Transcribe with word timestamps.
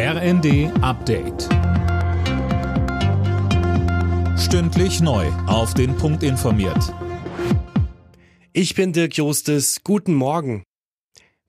RND 0.00 0.70
Update. 0.80 1.48
Stündlich 4.38 5.00
neu. 5.00 5.26
Auf 5.48 5.74
den 5.74 5.96
Punkt 5.96 6.22
informiert. 6.22 6.94
Ich 8.52 8.76
bin 8.76 8.92
Dirk 8.92 9.16
Jostes. 9.16 9.80
Guten 9.82 10.14
Morgen. 10.14 10.62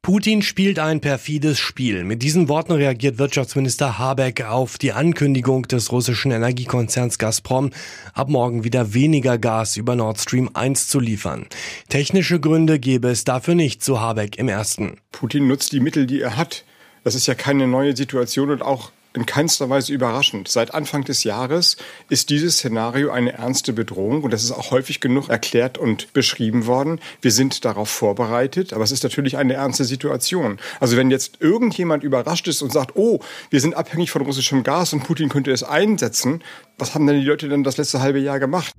Putin 0.02 0.42
spielt 0.42 0.80
ein 0.80 1.00
perfides 1.00 1.60
Spiel. 1.60 2.04
Mit 2.04 2.24
diesen 2.24 2.50
Worten 2.50 2.72
reagiert 2.72 3.20
Wirtschaftsminister 3.20 4.00
Habeck 4.00 4.44
auf 4.44 4.80
die 4.80 4.94
Ankündigung 4.94 5.68
des 5.68 5.92
russischen 5.92 6.32
Energiekonzerns 6.32 7.20
Gazprom, 7.20 7.70
ab 8.16 8.30
morgen 8.30 8.64
wieder 8.64 8.96
weniger 8.96 9.38
Gas 9.38 9.78
über 9.78 9.96
Nord 9.96 10.20
Stream 10.20 10.50
1 10.56 10.88
zu 10.88 11.00
liefern. 11.00 11.46
Technische 11.88 12.40
Gründe 12.40 12.80
gäbe 12.80 13.10
es 13.10 13.26
dafür 13.26 13.54
nicht, 13.54 13.84
so 13.84 14.00
Habeck 14.00 14.40
im 14.40 14.50
ersten. 14.50 14.98
Putin 15.12 15.48
nutzt 15.48 15.72
die 15.72 15.82
Mittel, 15.82 16.08
die 16.08 16.22
er 16.22 16.36
hat. 16.36 16.66
Das 17.04 17.16
ist 17.16 17.28
ja 17.28 17.36
keine 17.36 17.68
neue 17.68 17.96
Situation 17.96 18.52
und 18.52 18.62
auch 18.62 18.92
in 19.14 19.26
keinster 19.26 19.70
Weise 19.70 19.92
überraschend. 19.92 20.48
Seit 20.48 20.74
Anfang 20.74 21.04
des 21.04 21.24
Jahres 21.24 21.78
ist 22.10 22.30
dieses 22.30 22.58
Szenario 22.58 23.10
eine 23.10 23.34
ernste 23.34 23.74
Bedrohung 23.74 24.24
und 24.24 24.32
das 24.32 24.44
ist 24.44 24.52
auch 24.52 24.70
häufig 24.72 25.00
genug 25.00 25.30
erklärt 25.30 25.78
und 25.78 26.14
beschrieben 26.14 26.68
worden. 26.68 27.00
Wir 27.22 27.32
sind 27.32 27.66
darauf 27.66 27.90
vorbereitet, 27.90 28.72
aber 28.72 28.84
es 28.84 28.92
ist 28.92 29.04
natürlich 29.04 29.38
eine 29.38 29.54
ernste 29.54 29.86
Situation. 29.86 30.60
Also 30.80 30.96
wenn 30.96 31.10
jetzt 31.10 31.38
irgendjemand 31.42 32.04
überrascht 32.04 32.48
ist 32.48 32.62
und 32.62 32.72
sagt, 32.72 32.96
oh, 32.96 33.20
wir 33.50 33.62
sind 33.62 33.76
abhängig 33.76 34.12
von 34.12 34.22
russischem 34.22 34.64
Gas 34.64 34.94
und 34.94 35.04
Putin 35.04 35.30
könnte 35.30 35.52
es 35.52 35.64
einsetzen, 35.64 36.44
was 36.78 36.94
haben 36.94 37.08
denn 37.08 37.20
die 37.20 37.26
Leute 37.26 37.50
denn 37.50 37.64
das 37.64 37.78
letzte 37.78 38.02
halbe 38.02 38.20
Jahr 38.20 38.40
gemacht? 38.40 38.74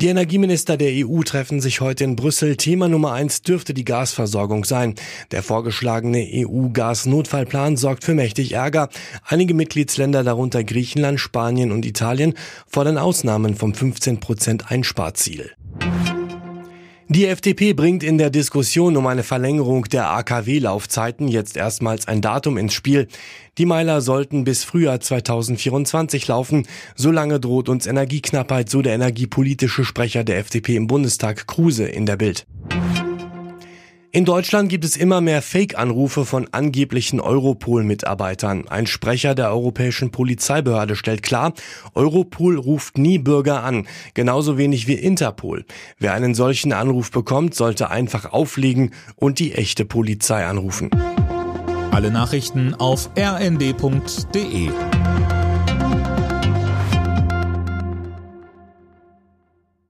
Die 0.00 0.08
Energieminister 0.08 0.76
der 0.76 1.06
EU 1.06 1.22
treffen 1.22 1.60
sich 1.60 1.80
heute 1.80 2.02
in 2.02 2.16
Brüssel. 2.16 2.56
Thema 2.56 2.88
Nummer 2.88 3.12
eins 3.12 3.42
dürfte 3.42 3.74
die 3.74 3.84
Gasversorgung 3.84 4.64
sein. 4.64 4.96
Der 5.30 5.44
vorgeschlagene 5.44 6.28
EU-Gasnotfallplan 6.32 7.76
sorgt 7.76 8.02
für 8.02 8.14
mächtig 8.14 8.52
Ärger. 8.52 8.88
Einige 9.24 9.54
Mitgliedsländer, 9.54 10.24
darunter 10.24 10.64
Griechenland, 10.64 11.20
Spanien 11.20 11.70
und 11.70 11.86
Italien, 11.86 12.34
fordern 12.66 12.98
Ausnahmen 12.98 13.54
vom 13.54 13.72
15 13.72 14.18
Prozent 14.18 14.72
Einsparziel. 14.72 15.52
Die 17.08 17.26
FDP 17.26 17.74
bringt 17.74 18.02
in 18.02 18.16
der 18.16 18.30
Diskussion 18.30 18.96
um 18.96 19.06
eine 19.06 19.22
Verlängerung 19.22 19.84
der 19.84 20.08
AKW-Laufzeiten 20.08 21.28
jetzt 21.28 21.54
erstmals 21.54 22.08
ein 22.08 22.22
Datum 22.22 22.56
ins 22.56 22.72
Spiel. 22.72 23.08
Die 23.58 23.66
Meiler 23.66 24.00
sollten 24.00 24.44
bis 24.44 24.64
Frühjahr 24.64 25.00
2024 25.00 26.26
laufen. 26.28 26.66
Solange 26.96 27.40
droht 27.40 27.68
uns 27.68 27.86
Energieknappheit, 27.86 28.70
so 28.70 28.80
der 28.80 28.94
energiepolitische 28.94 29.84
Sprecher 29.84 30.24
der 30.24 30.38
FDP 30.38 30.76
im 30.76 30.86
Bundestag 30.86 31.46
Kruse 31.46 31.84
in 31.84 32.06
der 32.06 32.16
Bild. 32.16 32.46
In 34.14 34.24
Deutschland 34.24 34.68
gibt 34.68 34.84
es 34.84 34.96
immer 34.96 35.20
mehr 35.20 35.42
Fake-Anrufe 35.42 36.24
von 36.24 36.46
angeblichen 36.52 37.18
Europol-Mitarbeitern. 37.18 38.68
Ein 38.68 38.86
Sprecher 38.86 39.34
der 39.34 39.50
Europäischen 39.50 40.12
Polizeibehörde 40.12 40.94
stellt 40.94 41.24
klar, 41.24 41.52
Europol 41.94 42.56
ruft 42.56 42.96
nie 42.96 43.18
Bürger 43.18 43.64
an, 43.64 43.88
genauso 44.14 44.56
wenig 44.56 44.86
wie 44.86 44.94
Interpol. 44.94 45.64
Wer 45.98 46.14
einen 46.14 46.36
solchen 46.36 46.72
Anruf 46.72 47.10
bekommt, 47.10 47.56
sollte 47.56 47.90
einfach 47.90 48.32
auflegen 48.32 48.92
und 49.16 49.40
die 49.40 49.52
echte 49.54 49.84
Polizei 49.84 50.46
anrufen. 50.46 50.90
Alle 51.90 52.12
Nachrichten 52.12 52.72
auf 52.72 53.10
rnd.de 53.18 54.70